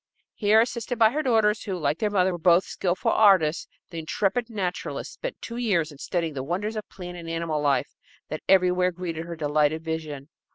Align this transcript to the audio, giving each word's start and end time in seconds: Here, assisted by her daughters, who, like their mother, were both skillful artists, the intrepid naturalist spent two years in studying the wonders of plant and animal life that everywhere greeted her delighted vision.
Here, 0.33 0.59
assisted 0.59 0.97
by 0.97 1.11
her 1.11 1.21
daughters, 1.21 1.61
who, 1.65 1.77
like 1.77 1.99
their 1.99 2.09
mother, 2.09 2.31
were 2.31 2.39
both 2.39 2.63
skillful 2.63 3.11
artists, 3.11 3.67
the 3.91 3.99
intrepid 3.99 4.49
naturalist 4.49 5.13
spent 5.13 5.39
two 5.43 5.57
years 5.57 5.91
in 5.91 5.99
studying 5.99 6.33
the 6.33 6.41
wonders 6.41 6.75
of 6.75 6.89
plant 6.89 7.17
and 7.19 7.29
animal 7.29 7.61
life 7.61 7.93
that 8.29 8.41
everywhere 8.49 8.91
greeted 8.91 9.25
her 9.27 9.35
delighted 9.35 9.83
vision. 9.83 10.29